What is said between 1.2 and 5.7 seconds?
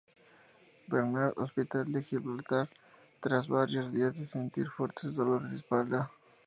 Hospital de Gibraltar, tras varios días de sentir fuertes dolores de